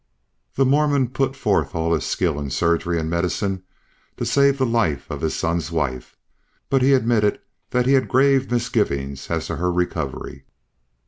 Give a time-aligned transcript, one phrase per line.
[0.55, 3.61] The Mormon put forth all his skill in surgery and medicine
[4.17, 6.17] to save the life of his son's wife,
[6.71, 7.39] but he admitted
[7.69, 10.43] that he had grave misgivings as to her recovery.